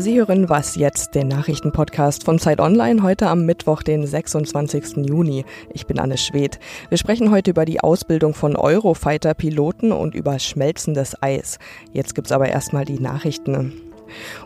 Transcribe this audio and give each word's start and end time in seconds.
Sie 0.00 0.16
hören 0.16 0.48
Was 0.48 0.76
jetzt, 0.76 1.16
den 1.16 1.26
Nachrichtenpodcast 1.26 2.22
von 2.22 2.38
Zeit 2.38 2.60
Online, 2.60 3.02
heute 3.02 3.26
am 3.26 3.44
Mittwoch, 3.44 3.82
den 3.82 4.06
26. 4.06 4.98
Juni. 4.98 5.44
Ich 5.72 5.88
bin 5.88 5.98
Anne 5.98 6.16
Schwedt. 6.16 6.60
Wir 6.88 6.98
sprechen 6.98 7.32
heute 7.32 7.50
über 7.50 7.64
die 7.64 7.80
Ausbildung 7.80 8.32
von 8.32 8.54
Eurofighter-Piloten 8.54 9.90
und 9.90 10.14
über 10.14 10.38
schmelzendes 10.38 11.20
Eis. 11.20 11.58
Jetzt 11.92 12.14
gibt's 12.14 12.30
aber 12.30 12.48
erstmal 12.48 12.84
die 12.84 13.00
Nachrichten. 13.00 13.87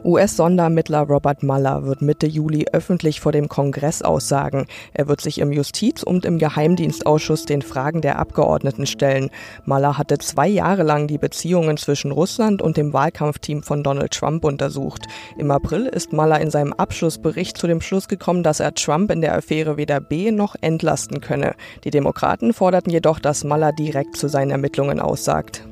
US-Sondermittler 0.05 1.01
Robert 1.01 1.43
Mueller 1.43 1.85
wird 1.85 2.03
Mitte 2.03 2.27
Juli 2.27 2.67
öffentlich 2.73 3.21
vor 3.21 3.33
dem 3.33 3.49
Kongress 3.49 4.03
aussagen. 4.03 4.67
Er 4.95 5.09
wird 5.09 5.21
sich 5.21 5.39
im 5.39 5.53
Justiz- 5.53 6.03
und 6.03 6.25
im 6.25 6.39
Geheimdienstausschuss 6.39 7.45
den 7.45 7.63
Fragen 7.63 8.01
der 8.01 8.19
Abgeordneten 8.19 8.87
stellen. 8.87 9.31
Mueller 9.65 9.99
hatte 9.99 10.19
zwei 10.19 10.49
Jahre 10.49 10.83
lang 10.83 11.07
die 11.07 11.19
Beziehungen 11.19 11.77
zwischen 11.77 12.11
Russland 12.13 12.63
und 12.63 12.77
dem 12.77 12.93
Wahlkampfteam 12.93 13.63
von 13.63 13.83
Donald 13.83 14.13
Trump 14.13 14.45
untersucht. 14.45 15.07
Im 15.39 15.51
April 15.51 15.87
ist 15.87 16.13
Mueller 16.13 16.41
in 16.41 16.51
seinem 16.51 16.73
Abschlussbericht 16.73 17.57
zu 17.57 17.67
dem 17.67 17.81
Schluss 17.81 18.09
gekommen, 18.09 18.43
dass 18.43 18.61
er 18.61 18.75
Trump 18.75 19.11
in 19.11 19.21
der 19.21 19.37
Affäre 19.37 19.77
weder 19.77 20.01
B 20.01 20.31
noch 20.31 20.57
entlasten 20.61 21.21
könne. 21.21 21.55
Die 21.85 21.91
Demokraten 21.91 22.53
forderten 22.53 22.91
jedoch, 22.91 23.19
dass 23.19 23.45
Mueller 23.45 23.73
direkt 23.73 24.17
zu 24.17 24.29
seinen 24.29 24.51
Ermittlungen 24.51 25.01
aussagt. 25.01 25.67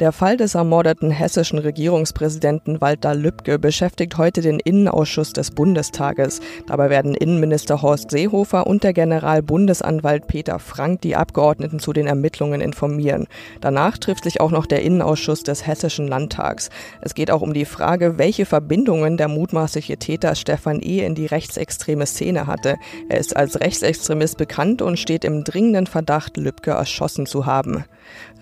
Der 0.00 0.12
Fall 0.12 0.36
des 0.36 0.54
ermordeten 0.54 1.10
hessischen 1.10 1.58
Regierungspräsidenten 1.58 2.80
Walter 2.80 3.14
Lübcke 3.14 3.58
beschäftigt 3.58 4.16
heute 4.16 4.40
den 4.40 4.60
Innenausschuss 4.60 5.32
des 5.32 5.50
Bundestages. 5.50 6.40
Dabei 6.66 6.90
werden 6.90 7.14
Innenminister 7.14 7.82
Horst 7.82 8.10
Seehofer 8.10 8.66
und 8.66 8.82
der 8.82 8.92
Generalbundesanwalt 8.92 10.26
Peter 10.26 10.58
Frank 10.58 11.02
die 11.02 11.16
Abgeordneten 11.16 11.80
zu 11.80 11.92
den 11.92 12.06
Ermittlungen 12.06 12.60
informieren. 12.60 13.26
Danach 13.60 13.98
trifft 13.98 14.24
sich 14.24 14.40
auch 14.40 14.50
noch 14.50 14.66
der 14.66 14.82
Innenausschuss 14.82 15.42
des 15.42 15.66
Hessischen 15.66 16.08
Landtags. 16.08 16.70
Es 17.00 17.14
geht 17.14 17.30
auch 17.30 17.42
um 17.42 17.52
die 17.52 17.64
Frage, 17.64 18.18
welche 18.18 18.46
Verbindungen 18.46 19.16
der 19.16 19.28
mutmaßliche 19.28 19.98
Täter 19.98 20.34
Stefan 20.34 20.80
E. 20.82 21.04
in 21.04 21.14
die 21.14 21.26
rechtsextreme 21.26 22.06
Szene 22.06 22.46
hatte. 22.46 22.76
Er 23.08 23.18
ist 23.18 23.36
als 23.36 23.60
Rechtsextremist 23.60 24.38
bekannt 24.38 24.82
und 24.82 24.98
steht 24.98 25.24
im 25.24 25.44
dringenden 25.44 25.86
Verdacht, 25.86 26.36
Lübcke 26.36 26.70
erschossen 26.70 27.26
zu 27.26 27.46
haben. 27.46 27.84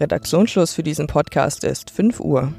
Redaktionsschluss 0.00 0.74
für 0.74 0.82
diesen 0.82 1.06
Podcast 1.06 1.64
ist 1.64 1.90
5 1.90 2.20
Uhr. 2.20 2.52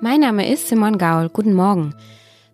Mein 0.00 0.20
Name 0.20 0.52
ist 0.52 0.68
Simon 0.68 0.98
Gaul. 0.98 1.28
Guten 1.30 1.54
Morgen. 1.54 1.94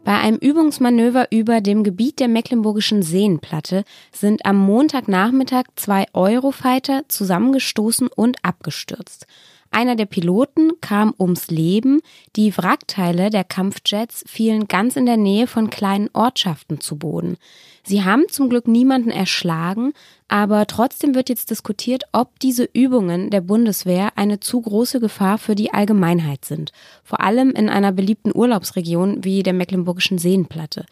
Bei 0.04 0.18
einem 0.18 0.38
Übungsmanöver 0.38 1.28
über 1.30 1.60
dem 1.60 1.84
Gebiet 1.84 2.18
der 2.18 2.26
Mecklenburgischen 2.26 3.02
Seenplatte 3.02 3.84
sind 4.12 4.44
am 4.44 4.56
Montagnachmittag 4.56 5.64
zwei 5.76 6.06
Eurofighter 6.12 7.04
zusammengestoßen 7.06 8.08
und 8.08 8.36
abgestürzt. 8.42 9.26
Einer 9.70 9.96
der 9.96 10.06
Piloten 10.06 10.72
kam 10.82 11.14
ums 11.18 11.50
Leben, 11.50 12.02
die 12.36 12.54
Wrackteile 12.56 13.30
der 13.30 13.44
Kampfjets 13.44 14.22
fielen 14.26 14.68
ganz 14.68 14.96
in 14.96 15.06
der 15.06 15.16
Nähe 15.16 15.46
von 15.46 15.70
kleinen 15.70 16.10
Ortschaften 16.12 16.80
zu 16.80 16.96
Boden. 16.96 17.38
Sie 17.82 18.04
haben 18.04 18.24
zum 18.28 18.50
Glück 18.50 18.68
niemanden 18.68 19.10
erschlagen, 19.10 19.94
aber 20.32 20.66
trotzdem 20.66 21.14
wird 21.14 21.28
jetzt 21.28 21.50
diskutiert, 21.50 22.04
ob 22.12 22.40
diese 22.40 22.66
Übungen 22.72 23.28
der 23.28 23.42
Bundeswehr 23.42 24.12
eine 24.16 24.40
zu 24.40 24.62
große 24.62 24.98
Gefahr 24.98 25.36
für 25.36 25.54
die 25.54 25.74
Allgemeinheit 25.74 26.46
sind, 26.46 26.72
vor 27.04 27.20
allem 27.20 27.50
in 27.50 27.68
einer 27.68 27.92
beliebten 27.92 28.34
Urlaubsregion 28.34 29.24
wie 29.24 29.42
der 29.42 29.52
Mecklenburgischen 29.52 30.16
Seenplatte. 30.16 30.86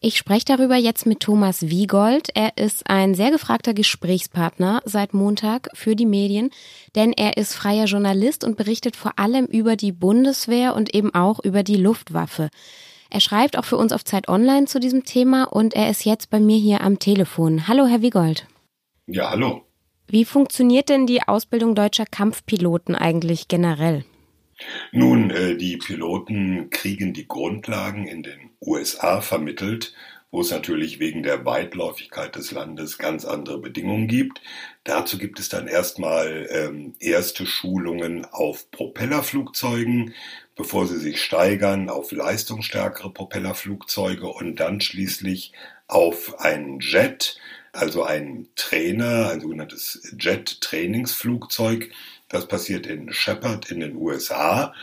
Ich 0.00 0.16
spreche 0.16 0.46
darüber 0.46 0.74
jetzt 0.74 1.06
mit 1.06 1.20
Thomas 1.20 1.70
Wiegold. 1.70 2.30
Er 2.34 2.56
ist 2.58 2.90
ein 2.90 3.14
sehr 3.14 3.30
gefragter 3.30 3.74
Gesprächspartner 3.74 4.82
seit 4.84 5.14
Montag 5.14 5.68
für 5.72 5.94
die 5.94 6.06
Medien, 6.06 6.50
denn 6.96 7.12
er 7.12 7.36
ist 7.36 7.54
freier 7.54 7.84
Journalist 7.84 8.42
und 8.42 8.56
berichtet 8.56 8.96
vor 8.96 9.20
allem 9.20 9.44
über 9.44 9.76
die 9.76 9.92
Bundeswehr 9.92 10.74
und 10.74 10.96
eben 10.96 11.14
auch 11.14 11.38
über 11.44 11.62
die 11.62 11.76
Luftwaffe. 11.76 12.50
Er 13.08 13.20
schreibt 13.20 13.56
auch 13.56 13.64
für 13.64 13.76
uns 13.76 13.92
auf 13.92 14.04
Zeit 14.04 14.26
Online 14.28 14.66
zu 14.66 14.80
diesem 14.80 15.04
Thema 15.04 15.44
und 15.44 15.74
er 15.74 15.90
ist 15.90 16.04
jetzt 16.04 16.28
bei 16.28 16.40
mir 16.40 16.58
hier 16.58 16.80
am 16.80 16.98
Telefon. 16.98 17.68
Hallo, 17.68 17.86
Herr 17.86 18.02
Wiegold. 18.02 18.48
Ja, 19.12 19.30
hallo. 19.30 19.66
Wie 20.06 20.24
funktioniert 20.24 20.88
denn 20.88 21.04
die 21.04 21.22
Ausbildung 21.22 21.74
deutscher 21.74 22.06
Kampfpiloten 22.06 22.94
eigentlich 22.94 23.48
generell? 23.48 24.04
Nun, 24.92 25.30
äh, 25.30 25.56
die 25.56 25.78
Piloten 25.78 26.70
kriegen 26.70 27.12
die 27.12 27.26
Grundlagen 27.26 28.06
in 28.06 28.22
den 28.22 28.50
USA 28.60 29.20
vermittelt, 29.20 29.94
wo 30.30 30.42
es 30.42 30.52
natürlich 30.52 31.00
wegen 31.00 31.24
der 31.24 31.44
Weitläufigkeit 31.44 32.36
des 32.36 32.52
Landes 32.52 32.98
ganz 32.98 33.24
andere 33.24 33.58
Bedingungen 33.58 34.06
gibt. 34.06 34.42
Dazu 34.84 35.18
gibt 35.18 35.40
es 35.40 35.48
dann 35.48 35.66
erstmal 35.66 36.46
ähm, 36.52 36.94
erste 37.00 37.46
Schulungen 37.46 38.24
auf 38.24 38.70
Propellerflugzeugen, 38.70 40.14
bevor 40.54 40.86
sie 40.86 40.98
sich 40.98 41.20
steigern 41.20 41.88
auf 41.88 42.12
leistungsstärkere 42.12 43.12
Propellerflugzeuge 43.12 44.28
und 44.28 44.60
dann 44.60 44.80
schließlich 44.80 45.52
auf 45.88 46.38
einen 46.38 46.78
Jet, 46.78 47.40
also 47.72 48.04
ein 48.04 48.48
Trainer, 48.56 49.30
ein 49.30 49.40
sogenanntes 49.40 50.14
Jet-Trainingsflugzeug. 50.18 51.90
Das 52.28 52.46
passiert 52.48 52.86
in 52.86 53.12
Shepard 53.12 53.70
in 53.70 53.80
den 53.80 53.96
USA. 53.96 54.74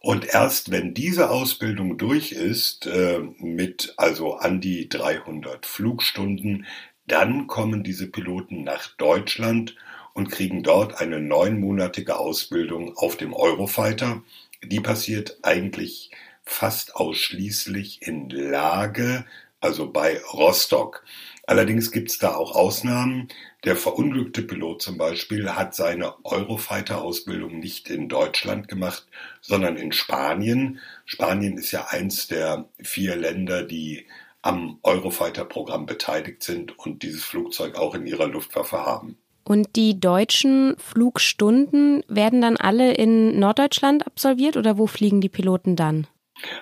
Und 0.00 0.26
erst 0.26 0.70
wenn 0.70 0.94
diese 0.94 1.30
Ausbildung 1.30 1.98
durch 1.98 2.32
ist, 2.32 2.86
äh, 2.86 3.20
mit 3.38 3.92
also 3.98 4.34
an 4.36 4.60
die 4.60 4.88
300 4.88 5.66
Flugstunden, 5.66 6.66
dann 7.06 7.46
kommen 7.46 7.82
diese 7.82 8.06
Piloten 8.06 8.64
nach 8.64 8.88
Deutschland 8.96 9.76
und 10.14 10.30
kriegen 10.30 10.62
dort 10.62 11.00
eine 11.00 11.20
neunmonatige 11.20 12.18
Ausbildung 12.18 12.96
auf 12.96 13.16
dem 13.16 13.34
Eurofighter. 13.34 14.22
Die 14.62 14.80
passiert 14.80 15.38
eigentlich 15.42 16.10
fast 16.44 16.96
ausschließlich 16.96 18.02
in 18.02 18.30
Lage, 18.30 19.24
also 19.60 19.90
bei 19.90 20.20
Rostock. 20.32 21.04
Allerdings 21.46 21.90
gibt 21.90 22.10
es 22.10 22.18
da 22.18 22.34
auch 22.34 22.54
Ausnahmen. 22.54 23.28
Der 23.64 23.76
verunglückte 23.76 24.42
Pilot 24.42 24.82
zum 24.82 24.98
Beispiel 24.98 25.50
hat 25.50 25.74
seine 25.74 26.14
Eurofighter-Ausbildung 26.24 27.58
nicht 27.58 27.90
in 27.90 28.08
Deutschland 28.08 28.68
gemacht, 28.68 29.06
sondern 29.40 29.76
in 29.76 29.92
Spanien. 29.92 30.78
Spanien 31.04 31.58
ist 31.58 31.72
ja 31.72 31.86
eins 31.88 32.28
der 32.28 32.68
vier 32.82 33.16
Länder, 33.16 33.64
die 33.64 34.06
am 34.42 34.78
Eurofighter-Programm 34.82 35.86
beteiligt 35.86 36.42
sind 36.42 36.78
und 36.78 37.02
dieses 37.02 37.24
Flugzeug 37.24 37.76
auch 37.76 37.94
in 37.94 38.06
ihrer 38.06 38.28
Luftwaffe 38.28 38.78
haben. 38.78 39.18
Und 39.44 39.74
die 39.76 39.98
deutschen 39.98 40.76
Flugstunden 40.78 42.04
werden 42.08 42.40
dann 42.40 42.56
alle 42.56 42.94
in 42.94 43.38
Norddeutschland 43.38 44.06
absolviert 44.06 44.56
oder 44.56 44.78
wo 44.78 44.86
fliegen 44.86 45.20
die 45.20 45.28
Piloten 45.28 45.76
dann? 45.76 46.06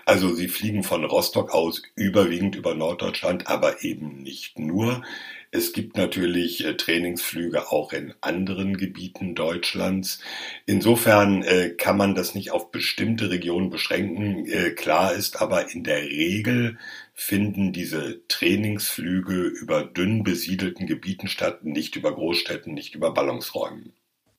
Also 0.04 0.34
sie 0.34 0.48
fliegen 0.48 0.82
von 0.82 1.04
Rostock 1.04 1.52
aus 1.52 1.82
überwiegend 1.94 2.56
über 2.56 2.74
Norddeutschland, 2.74 3.46
aber 3.46 3.84
eben 3.84 4.22
nicht 4.22 4.58
nur. 4.58 5.02
Es 5.50 5.72
gibt 5.72 5.96
natürlich 5.96 6.64
äh, 6.64 6.76
Trainingsflüge 6.76 7.72
auch 7.72 7.92
in 7.94 8.12
anderen 8.20 8.76
Gebieten 8.76 9.34
Deutschlands. 9.34 10.20
Insofern 10.66 11.42
äh, 11.42 11.70
kann 11.70 11.96
man 11.96 12.14
das 12.14 12.34
nicht 12.34 12.50
auf 12.50 12.70
bestimmte 12.70 13.30
Regionen 13.30 13.70
beschränken. 13.70 14.44
Äh, 14.46 14.72
klar 14.72 15.14
ist 15.14 15.40
aber 15.40 15.72
in 15.72 15.84
der 15.84 16.02
Regel 16.02 16.78
finden 17.14 17.72
diese 17.72 18.20
Trainingsflüge 18.28 19.34
über 19.34 19.84
dünn 19.84 20.22
besiedelten 20.22 20.86
Gebieten 20.86 21.28
statt, 21.28 21.64
nicht 21.64 21.96
über 21.96 22.14
Großstädten, 22.14 22.74
nicht 22.74 22.94
über 22.94 23.14
Ballungsräumen. 23.14 23.94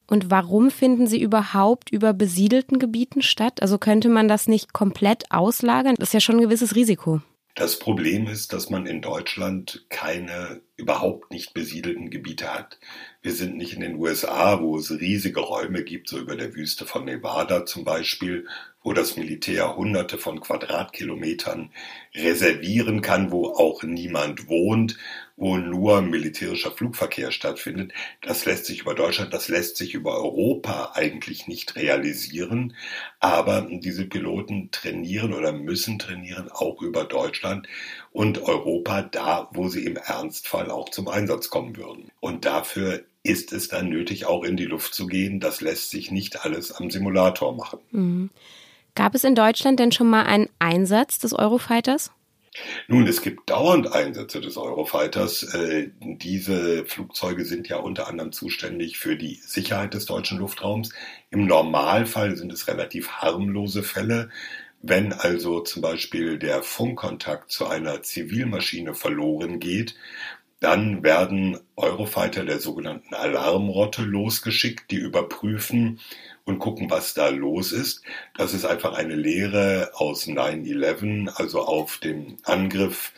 Und 0.09 0.31
warum 0.31 0.71
finden 0.71 1.07
sie 1.07 1.21
überhaupt 1.21 1.91
über 1.91 2.13
besiedelten 2.13 2.79
Gebieten 2.79 3.21
statt? 3.21 3.61
Also 3.61 3.77
könnte 3.77 4.09
man 4.09 4.27
das 4.27 4.47
nicht 4.47 4.73
komplett 4.73 5.25
auslagern? 5.31 5.95
Das 5.97 6.09
ist 6.09 6.13
ja 6.13 6.19
schon 6.19 6.37
ein 6.37 6.41
gewisses 6.41 6.75
Risiko. 6.75 7.21
Das 7.55 7.77
Problem 7.77 8.27
ist, 8.27 8.53
dass 8.53 8.69
man 8.69 8.85
in 8.85 9.01
Deutschland 9.01 9.85
keine 9.89 10.61
überhaupt 10.79 11.31
nicht 11.31 11.53
besiedelten 11.53 12.09
Gebiete 12.09 12.53
hat. 12.53 12.79
Wir 13.21 13.33
sind 13.33 13.57
nicht 13.57 13.73
in 13.73 13.81
den 13.81 13.95
USA, 13.95 14.61
wo 14.61 14.77
es 14.77 14.91
riesige 14.91 15.41
Räume 15.41 15.83
gibt, 15.83 16.07
so 16.07 16.17
über 16.17 16.37
der 16.37 16.55
Wüste 16.55 16.85
von 16.85 17.03
Nevada 17.03 17.65
zum 17.65 17.83
Beispiel, 17.83 18.47
wo 18.81 18.93
das 18.93 19.17
Militär 19.17 19.75
hunderte 19.75 20.17
von 20.17 20.39
Quadratkilometern 20.39 21.71
reservieren 22.15 23.01
kann, 23.01 23.29
wo 23.29 23.47
auch 23.47 23.83
niemand 23.83 24.47
wohnt, 24.47 24.97
wo 25.35 25.57
nur 25.57 26.01
militärischer 26.01 26.71
Flugverkehr 26.71 27.31
stattfindet. 27.31 27.91
Das 28.21 28.45
lässt 28.45 28.65
sich 28.65 28.81
über 28.81 28.95
Deutschland, 28.95 29.33
das 29.33 29.49
lässt 29.49 29.75
sich 29.75 29.93
über 29.95 30.17
Europa 30.17 30.93
eigentlich 30.95 31.47
nicht 31.47 31.75
realisieren. 31.75 32.73
Aber 33.19 33.67
diese 33.69 34.05
Piloten 34.05 34.71
trainieren 34.71 35.33
oder 35.33 35.51
müssen 35.51 35.99
trainieren 35.99 36.49
auch 36.49 36.81
über 36.81 37.03
Deutschland 37.03 37.67
und 38.11 38.41
Europa 38.41 39.01
da, 39.01 39.49
wo 39.53 39.67
sie 39.67 39.85
im 39.85 39.97
Ernstfall 39.97 40.68
auch 40.71 40.89
zum 40.89 41.07
Einsatz 41.07 41.49
kommen 41.49 41.77
würden. 41.77 42.11
Und 42.19 42.45
dafür 42.45 43.03
ist 43.23 43.51
es 43.53 43.67
dann 43.67 43.89
nötig, 43.89 44.25
auch 44.25 44.43
in 44.43 44.57
die 44.57 44.65
Luft 44.65 44.93
zu 44.93 45.07
gehen. 45.07 45.39
Das 45.39 45.61
lässt 45.61 45.89
sich 45.91 46.11
nicht 46.11 46.45
alles 46.45 46.71
am 46.71 46.89
Simulator 46.89 47.55
machen. 47.55 47.79
Mhm. 47.91 48.29
Gab 48.95 49.15
es 49.15 49.23
in 49.23 49.35
Deutschland 49.35 49.79
denn 49.79 49.91
schon 49.91 50.09
mal 50.09 50.23
einen 50.23 50.49
Einsatz 50.59 51.19
des 51.19 51.33
Eurofighters? 51.33 52.11
Nun, 52.87 53.07
es 53.07 53.21
gibt 53.21 53.49
dauernd 53.49 53.93
Einsätze 53.93 54.41
des 54.41 54.57
Eurofighters. 54.57 55.43
Äh, 55.53 55.91
diese 55.99 56.85
Flugzeuge 56.85 57.45
sind 57.45 57.69
ja 57.69 57.77
unter 57.77 58.07
anderem 58.07 58.31
zuständig 58.31 58.97
für 58.97 59.15
die 59.15 59.35
Sicherheit 59.35 59.93
des 59.93 60.05
deutschen 60.05 60.39
Luftraums. 60.39 60.91
Im 61.29 61.45
Normalfall 61.45 62.35
sind 62.35 62.51
es 62.51 62.67
relativ 62.67 63.09
harmlose 63.11 63.83
Fälle. 63.83 64.29
Wenn 64.81 65.13
also 65.13 65.59
zum 65.59 65.81
Beispiel 65.81 66.39
der 66.39 66.63
Funkkontakt 66.63 67.51
zu 67.51 67.67
einer 67.67 68.01
Zivilmaschine 68.01 68.93
verloren 68.93 69.59
geht, 69.59 69.95
dann 70.59 71.03
werden 71.03 71.59
Eurofighter 71.75 72.43
der 72.43 72.59
sogenannten 72.59 73.13
Alarmrotte 73.13 74.01
losgeschickt, 74.01 74.91
die 74.91 74.97
überprüfen 74.97 75.99
und 76.43 76.59
gucken, 76.59 76.89
was 76.89 77.13
da 77.13 77.29
los 77.29 77.71
ist. 77.71 78.01
Das 78.37 78.53
ist 78.53 78.65
einfach 78.65 78.93
eine 78.93 79.15
Lehre 79.15 79.91
aus 79.93 80.27
9-11, 80.27 81.29
also 81.29 81.61
auf 81.61 81.97
den 81.97 82.37
Angriff 82.43 83.13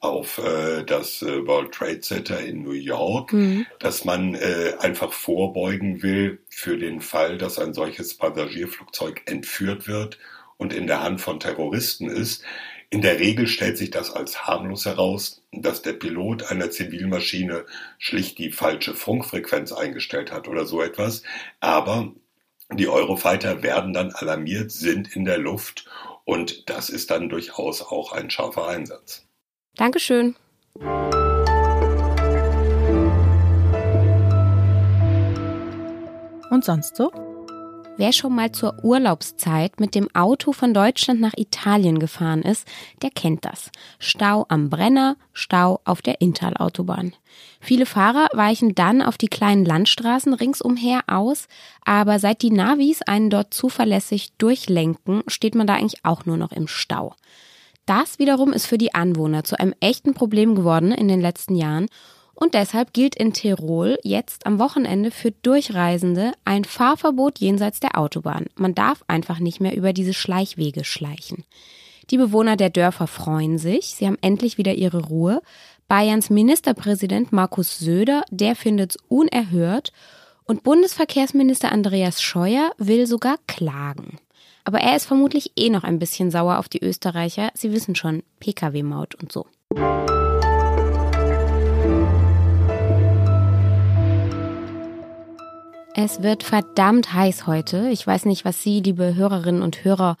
auf 0.00 0.38
äh, 0.38 0.84
das 0.84 1.22
äh, 1.22 1.46
World 1.46 1.72
Trade 1.72 2.00
Center 2.00 2.40
in 2.40 2.62
New 2.62 2.72
York, 2.72 3.32
mhm. 3.32 3.66
dass 3.78 4.04
man 4.04 4.34
äh, 4.34 4.74
einfach 4.78 5.12
vorbeugen 5.12 6.02
will 6.02 6.38
für 6.48 6.78
den 6.78 7.00
Fall, 7.00 7.38
dass 7.38 7.58
ein 7.58 7.74
solches 7.74 8.14
Passagierflugzeug 8.14 9.22
entführt 9.26 9.88
wird 9.88 10.18
und 10.58 10.72
in 10.72 10.86
der 10.86 11.02
Hand 11.02 11.20
von 11.20 11.40
Terroristen 11.40 12.08
ist. 12.08 12.44
In 12.96 13.02
der 13.02 13.18
Regel 13.18 13.46
stellt 13.46 13.76
sich 13.76 13.90
das 13.90 14.10
als 14.10 14.46
harmlos 14.46 14.86
heraus, 14.86 15.42
dass 15.52 15.82
der 15.82 15.92
Pilot 15.92 16.50
einer 16.50 16.70
Zivilmaschine 16.70 17.66
schlicht 17.98 18.38
die 18.38 18.50
falsche 18.50 18.94
Funkfrequenz 18.94 19.70
eingestellt 19.70 20.32
hat 20.32 20.48
oder 20.48 20.64
so 20.64 20.80
etwas. 20.80 21.22
Aber 21.60 22.14
die 22.72 22.88
Eurofighter 22.88 23.62
werden 23.62 23.92
dann 23.92 24.12
alarmiert, 24.12 24.72
sind 24.72 25.14
in 25.14 25.26
der 25.26 25.36
Luft 25.36 25.84
und 26.24 26.70
das 26.70 26.88
ist 26.88 27.10
dann 27.10 27.28
durchaus 27.28 27.82
auch 27.82 28.12
ein 28.12 28.30
scharfer 28.30 28.66
Einsatz. 28.66 29.26
Dankeschön. 29.74 30.34
Und 36.50 36.64
sonst 36.64 36.96
so? 36.96 37.25
Wer 37.98 38.12
schon 38.12 38.34
mal 38.34 38.52
zur 38.52 38.84
Urlaubszeit 38.84 39.80
mit 39.80 39.94
dem 39.94 40.14
Auto 40.14 40.52
von 40.52 40.74
Deutschland 40.74 41.18
nach 41.18 41.32
Italien 41.34 41.98
gefahren 41.98 42.42
ist, 42.42 42.68
der 43.00 43.08
kennt 43.08 43.46
das. 43.46 43.70
Stau 43.98 44.44
am 44.50 44.68
Brenner, 44.68 45.16
Stau 45.32 45.80
auf 45.86 46.02
der 46.02 46.20
Intalautobahn. 46.20 47.14
Viele 47.58 47.86
Fahrer 47.86 48.28
weichen 48.34 48.74
dann 48.74 49.00
auf 49.00 49.16
die 49.16 49.28
kleinen 49.28 49.64
Landstraßen 49.64 50.34
ringsumher 50.34 51.04
aus, 51.06 51.48
aber 51.86 52.18
seit 52.18 52.42
die 52.42 52.50
Navis 52.50 53.00
einen 53.00 53.30
dort 53.30 53.54
zuverlässig 53.54 54.32
durchlenken, 54.36 55.22
steht 55.26 55.54
man 55.54 55.66
da 55.66 55.74
eigentlich 55.74 56.04
auch 56.04 56.26
nur 56.26 56.36
noch 56.36 56.52
im 56.52 56.68
Stau. 56.68 57.14
Das 57.86 58.18
wiederum 58.18 58.52
ist 58.52 58.66
für 58.66 58.78
die 58.78 58.94
Anwohner 58.94 59.42
zu 59.44 59.58
einem 59.58 59.74
echten 59.80 60.12
Problem 60.12 60.54
geworden 60.54 60.92
in 60.92 61.08
den 61.08 61.22
letzten 61.22 61.54
Jahren 61.54 61.86
und 62.36 62.52
deshalb 62.54 62.92
gilt 62.92 63.16
in 63.16 63.32
Tirol 63.32 63.98
jetzt 64.02 64.46
am 64.46 64.58
Wochenende 64.58 65.10
für 65.10 65.30
Durchreisende 65.30 66.32
ein 66.44 66.64
Fahrverbot 66.64 67.38
jenseits 67.38 67.80
der 67.80 67.98
Autobahn. 67.98 68.46
Man 68.54 68.74
darf 68.74 69.02
einfach 69.08 69.38
nicht 69.40 69.60
mehr 69.60 69.74
über 69.74 69.94
diese 69.94 70.12
Schleichwege 70.12 70.84
schleichen. 70.84 71.44
Die 72.10 72.18
Bewohner 72.18 72.56
der 72.56 72.70
Dörfer 72.70 73.06
freuen 73.06 73.58
sich, 73.58 73.86
sie 73.86 74.06
haben 74.06 74.18
endlich 74.20 74.58
wieder 74.58 74.74
ihre 74.74 75.06
Ruhe. 75.06 75.40
Bayerns 75.88 76.30
Ministerpräsident 76.30 77.32
Markus 77.32 77.78
Söder, 77.78 78.22
der 78.30 78.54
findet 78.54 78.92
es 78.92 78.98
unerhört 79.08 79.92
und 80.44 80.62
Bundesverkehrsminister 80.62 81.72
Andreas 81.72 82.20
Scheuer 82.20 82.70
will 82.76 83.06
sogar 83.06 83.36
klagen. 83.46 84.18
Aber 84.64 84.80
er 84.80 84.94
ist 84.94 85.06
vermutlich 85.06 85.52
eh 85.56 85.70
noch 85.70 85.84
ein 85.84 85.98
bisschen 85.98 86.30
sauer 86.30 86.58
auf 86.58 86.68
die 86.68 86.84
Österreicher. 86.84 87.50
Sie 87.54 87.72
wissen 87.72 87.94
schon, 87.94 88.22
Pkw-Maut 88.40 89.14
und 89.14 89.32
so. 89.32 89.46
Es 95.98 96.22
wird 96.22 96.42
verdammt 96.42 97.14
heiß 97.14 97.46
heute. 97.46 97.88
Ich 97.88 98.06
weiß 98.06 98.26
nicht, 98.26 98.44
was 98.44 98.62
Sie, 98.62 98.80
liebe 98.80 99.14
Hörerinnen 99.14 99.62
und 99.62 99.82
Hörer, 99.82 100.18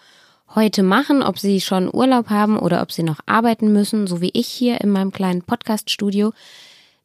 heute 0.54 0.82
machen, 0.82 1.22
ob 1.22 1.38
Sie 1.38 1.60
schon 1.60 1.94
Urlaub 1.94 2.30
haben 2.30 2.58
oder 2.58 2.80
ob 2.80 2.92
Sie 2.92 3.02
noch 3.02 3.20
arbeiten 3.26 3.74
müssen, 3.74 4.06
so 4.06 4.22
wie 4.22 4.30
ich 4.32 4.46
hier 4.46 4.80
in 4.80 4.88
meinem 4.88 5.12
kleinen 5.12 5.42
Podcaststudio. 5.42 6.32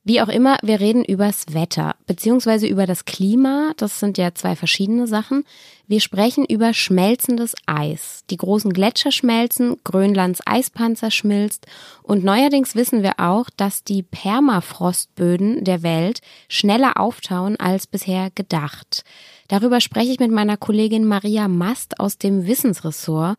Wie 0.03 0.19
auch 0.19 0.29
immer, 0.29 0.57
wir 0.63 0.79
reden 0.79 1.05
übers 1.05 1.53
Wetter, 1.53 1.95
beziehungsweise 2.07 2.65
über 2.65 2.87
das 2.87 3.05
Klima. 3.05 3.73
Das 3.77 3.99
sind 3.99 4.17
ja 4.17 4.33
zwei 4.33 4.55
verschiedene 4.55 5.05
Sachen. 5.05 5.43
Wir 5.87 5.99
sprechen 5.99 6.43
über 6.43 6.73
schmelzendes 6.73 7.53
Eis. 7.67 8.23
Die 8.31 8.37
großen 8.37 8.73
Gletscher 8.73 9.11
schmelzen, 9.11 9.77
Grönlands 9.83 10.41
Eispanzer 10.43 11.11
schmilzt 11.11 11.67
und 12.01 12.23
neuerdings 12.23 12.73
wissen 12.73 13.03
wir 13.03 13.19
auch, 13.19 13.51
dass 13.57 13.83
die 13.83 14.01
Permafrostböden 14.01 15.63
der 15.63 15.83
Welt 15.83 16.21
schneller 16.49 16.99
auftauen 16.99 17.59
als 17.59 17.85
bisher 17.85 18.31
gedacht. 18.33 19.03
Darüber 19.49 19.81
spreche 19.81 20.13
ich 20.13 20.19
mit 20.19 20.31
meiner 20.31 20.57
Kollegin 20.57 21.05
Maria 21.05 21.47
Mast 21.47 21.99
aus 21.99 22.17
dem 22.17 22.47
Wissensressort. 22.47 23.37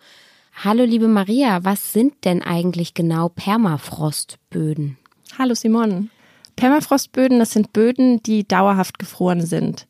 Hallo 0.63 0.85
liebe 0.85 1.09
Maria, 1.09 1.65
was 1.65 1.93
sind 1.93 2.25
denn 2.25 2.41
eigentlich 2.41 2.95
genau 2.95 3.31
Permafrostböden? 3.31 4.97
Hallo 5.39 5.55
Simon. 5.55 6.11
Permafrostböden, 6.57 7.39
das 7.39 7.53
sind 7.53 7.73
Böden, 7.73 8.23
die 8.23 8.47
dauerhaft 8.47 8.99
gefroren 8.99 9.45
sind. 9.45 9.87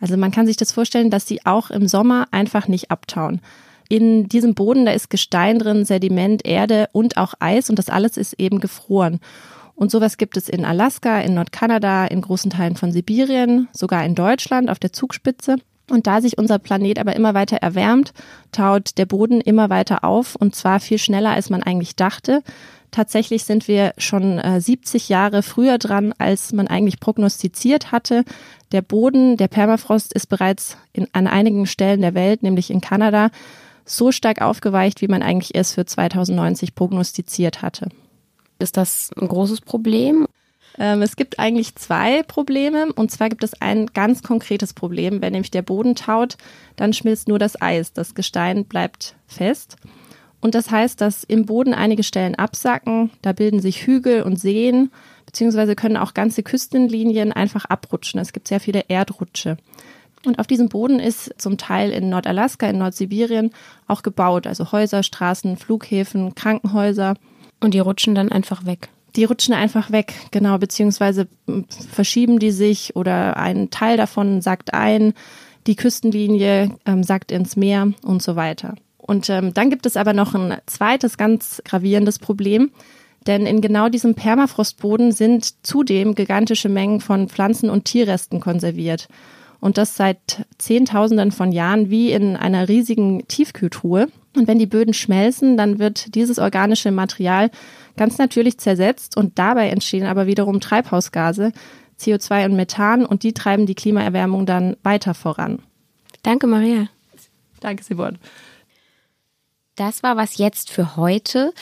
Also 0.00 0.16
man 0.16 0.32
kann 0.32 0.46
sich 0.46 0.56
das 0.56 0.72
vorstellen, 0.72 1.10
dass 1.10 1.26
sie 1.26 1.46
auch 1.46 1.70
im 1.70 1.86
Sommer 1.86 2.26
einfach 2.32 2.68
nicht 2.68 2.90
abtauen. 2.90 3.40
In 3.88 4.28
diesem 4.28 4.54
Boden, 4.54 4.86
da 4.86 4.92
ist 4.92 5.10
Gestein 5.10 5.58
drin, 5.58 5.84
Sediment, 5.84 6.44
Erde 6.44 6.88
und 6.92 7.16
auch 7.16 7.34
Eis 7.40 7.70
und 7.70 7.78
das 7.78 7.88
alles 7.88 8.16
ist 8.16 8.34
eben 8.34 8.58
gefroren. 8.58 9.20
Und 9.74 9.90
sowas 9.90 10.16
gibt 10.16 10.36
es 10.36 10.48
in 10.48 10.64
Alaska, 10.64 11.20
in 11.20 11.34
Nordkanada, 11.34 12.06
in 12.06 12.20
großen 12.20 12.50
Teilen 12.50 12.76
von 12.76 12.92
Sibirien, 12.92 13.68
sogar 13.72 14.04
in 14.04 14.14
Deutschland 14.14 14.70
auf 14.70 14.78
der 14.78 14.92
Zugspitze. 14.92 15.56
Und 15.90 16.06
da 16.06 16.20
sich 16.20 16.38
unser 16.38 16.58
Planet 16.58 16.98
aber 16.98 17.14
immer 17.14 17.34
weiter 17.34 17.56
erwärmt, 17.56 18.12
taut 18.50 18.96
der 18.98 19.06
Boden 19.06 19.40
immer 19.40 19.70
weiter 19.70 20.04
auf 20.04 20.36
und 20.36 20.54
zwar 20.54 20.80
viel 20.80 20.98
schneller, 20.98 21.30
als 21.30 21.50
man 21.50 21.62
eigentlich 21.62 21.96
dachte. 21.96 22.42
Tatsächlich 22.92 23.44
sind 23.44 23.68
wir 23.68 23.94
schon 23.96 24.38
äh, 24.38 24.60
70 24.60 25.08
Jahre 25.08 25.42
früher 25.42 25.78
dran, 25.78 26.14
als 26.18 26.52
man 26.52 26.68
eigentlich 26.68 27.00
prognostiziert 27.00 27.90
hatte. 27.90 28.22
Der 28.70 28.82
Boden, 28.82 29.38
der 29.38 29.48
Permafrost 29.48 30.12
ist 30.12 30.26
bereits 30.26 30.76
in, 30.92 31.08
an 31.12 31.26
einigen 31.26 31.66
Stellen 31.66 32.02
der 32.02 32.14
Welt, 32.14 32.42
nämlich 32.42 32.70
in 32.70 32.82
Kanada, 32.82 33.30
so 33.86 34.12
stark 34.12 34.42
aufgeweicht, 34.42 35.00
wie 35.00 35.08
man 35.08 35.22
eigentlich 35.22 35.54
erst 35.54 35.74
für 35.74 35.86
2090 35.86 36.74
prognostiziert 36.74 37.62
hatte. 37.62 37.88
Ist 38.58 38.76
das 38.76 39.10
ein 39.16 39.26
großes 39.26 39.62
Problem? 39.62 40.26
Ähm, 40.78 41.00
es 41.00 41.16
gibt 41.16 41.38
eigentlich 41.38 41.74
zwei 41.76 42.22
Probleme. 42.22 42.92
Und 42.92 43.10
zwar 43.10 43.30
gibt 43.30 43.42
es 43.42 43.60
ein 43.62 43.86
ganz 43.86 44.22
konkretes 44.22 44.74
Problem. 44.74 45.22
Wenn 45.22 45.32
nämlich 45.32 45.50
der 45.50 45.62
Boden 45.62 45.94
taut, 45.94 46.36
dann 46.76 46.92
schmilzt 46.92 47.26
nur 47.26 47.38
das 47.38 47.60
Eis. 47.60 47.94
Das 47.94 48.14
Gestein 48.14 48.66
bleibt 48.66 49.16
fest. 49.26 49.76
Und 50.42 50.56
das 50.56 50.70
heißt, 50.70 51.00
dass 51.00 51.22
im 51.22 51.46
Boden 51.46 51.72
einige 51.72 52.02
Stellen 52.02 52.34
absacken, 52.34 53.10
da 53.22 53.32
bilden 53.32 53.60
sich 53.60 53.86
Hügel 53.86 54.22
und 54.22 54.40
Seen, 54.40 54.90
beziehungsweise 55.24 55.76
können 55.76 55.96
auch 55.96 56.14
ganze 56.14 56.42
Küstenlinien 56.42 57.32
einfach 57.32 57.64
abrutschen. 57.64 58.20
Es 58.20 58.32
gibt 58.32 58.48
sehr 58.48 58.58
viele 58.58 58.84
Erdrutsche. 58.88 59.56
Und 60.26 60.40
auf 60.40 60.48
diesem 60.48 60.68
Boden 60.68 60.98
ist 60.98 61.32
zum 61.38 61.58
Teil 61.58 61.90
in 61.92 62.08
Nordalaska, 62.08 62.68
in 62.68 62.78
Nordsibirien 62.78 63.52
auch 63.86 64.02
gebaut, 64.02 64.48
also 64.48 64.72
Häuser, 64.72 65.04
Straßen, 65.04 65.56
Flughäfen, 65.56 66.34
Krankenhäuser. 66.34 67.14
Und 67.60 67.74
die 67.74 67.80
rutschen 67.80 68.16
dann 68.16 68.30
einfach 68.30 68.66
weg. 68.66 68.88
Die 69.14 69.24
rutschen 69.24 69.54
einfach 69.54 69.92
weg, 69.92 70.14
genau, 70.32 70.58
beziehungsweise 70.58 71.28
verschieben 71.90 72.40
die 72.40 72.50
sich 72.50 72.96
oder 72.96 73.36
ein 73.36 73.70
Teil 73.70 73.96
davon 73.96 74.40
sackt 74.40 74.74
ein, 74.74 75.12
die 75.68 75.76
Küstenlinie 75.76 76.70
ähm, 76.86 77.04
sackt 77.04 77.30
ins 77.30 77.54
Meer 77.54 77.92
und 78.02 78.22
so 78.22 78.34
weiter. 78.34 78.74
Und 79.02 79.28
ähm, 79.28 79.52
dann 79.52 79.68
gibt 79.68 79.84
es 79.84 79.96
aber 79.96 80.12
noch 80.14 80.34
ein 80.34 80.56
zweites 80.66 81.18
ganz 81.18 81.60
gravierendes 81.64 82.18
Problem. 82.18 82.70
Denn 83.26 83.46
in 83.46 83.60
genau 83.60 83.88
diesem 83.88 84.14
Permafrostboden 84.14 85.12
sind 85.12 85.64
zudem 85.64 86.14
gigantische 86.14 86.68
Mengen 86.68 87.00
von 87.00 87.28
Pflanzen- 87.28 87.70
und 87.70 87.84
Tierresten 87.84 88.40
konserviert. 88.40 89.08
Und 89.60 89.78
das 89.78 89.96
seit 89.96 90.44
Zehntausenden 90.58 91.30
von 91.30 91.52
Jahren 91.52 91.88
wie 91.88 92.10
in 92.10 92.36
einer 92.36 92.68
riesigen 92.68 93.26
Tiefkühltruhe. 93.28 94.08
Und 94.34 94.48
wenn 94.48 94.58
die 94.58 94.66
Böden 94.66 94.94
schmelzen, 94.94 95.56
dann 95.56 95.78
wird 95.78 96.14
dieses 96.16 96.38
organische 96.38 96.90
Material 96.90 97.50
ganz 97.96 98.18
natürlich 98.18 98.58
zersetzt 98.58 99.16
und 99.16 99.38
dabei 99.38 99.68
entstehen 99.68 100.06
aber 100.06 100.26
wiederum 100.26 100.58
Treibhausgase, 100.58 101.52
CO2 102.00 102.46
und 102.46 102.56
Methan 102.56 103.04
und 103.06 103.22
die 103.22 103.34
treiben 103.34 103.66
die 103.66 103.74
Klimaerwärmung 103.74 104.46
dann 104.46 104.76
weiter 104.82 105.14
voran. 105.14 105.60
Danke, 106.22 106.46
Maria. 106.46 106.88
Danke, 107.60 107.84
Simone. 107.84 108.18
Das 109.76 110.02
war 110.02 110.18
was 110.18 110.36
jetzt 110.36 110.70
für 110.70 110.96
heute. 110.96 111.54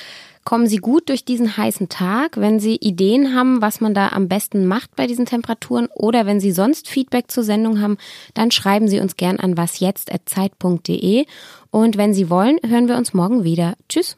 Kommen 0.44 0.66
Sie 0.66 0.78
gut 0.78 1.08
durch 1.10 1.24
diesen 1.24 1.56
heißen 1.56 1.88
Tag. 1.88 2.38
Wenn 2.38 2.58
Sie 2.58 2.74
Ideen 2.74 3.36
haben, 3.36 3.62
was 3.62 3.80
man 3.80 3.94
da 3.94 4.08
am 4.08 4.26
besten 4.26 4.66
macht 4.66 4.96
bei 4.96 5.06
diesen 5.06 5.26
Temperaturen 5.26 5.86
oder 5.94 6.26
wenn 6.26 6.40
Sie 6.40 6.50
sonst 6.50 6.88
Feedback 6.88 7.30
zur 7.30 7.44
Sendung 7.44 7.80
haben, 7.80 7.98
dann 8.34 8.50
schreiben 8.50 8.88
Sie 8.88 8.98
uns 8.98 9.16
gern 9.16 9.38
an 9.38 9.56
wasjetzt.zeit.de. 9.56 11.24
Und 11.70 11.96
wenn 11.98 12.12
Sie 12.12 12.30
wollen, 12.30 12.58
hören 12.66 12.88
wir 12.88 12.96
uns 12.96 13.14
morgen 13.14 13.44
wieder. 13.44 13.74
Tschüss. 13.88 14.16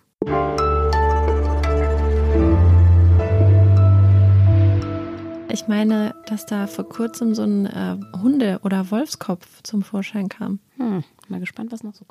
Ich 5.50 5.68
meine, 5.68 6.14
dass 6.26 6.46
da 6.46 6.66
vor 6.66 6.88
kurzem 6.88 7.34
so 7.34 7.42
ein 7.42 7.66
äh, 7.66 7.98
Hunde- 8.22 8.60
oder 8.62 8.90
Wolfskopf 8.90 9.62
zum 9.62 9.82
Vorschein 9.82 10.30
kam. 10.30 10.60
Hm, 10.78 11.04
mal 11.28 11.40
gespannt, 11.40 11.72
was 11.72 11.82
noch 11.82 11.92
so 11.94 12.06
kommt. 12.06 12.10